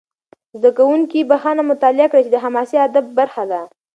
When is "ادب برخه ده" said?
2.87-3.61